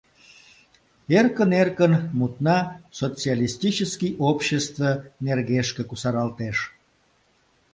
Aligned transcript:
Эркын-эркын 1.19 1.93
мутна 2.17 2.57
социалистический 2.99 4.13
обществе 4.31 4.91
нергешке 5.25 5.83
кусаралтеш. 5.89 6.57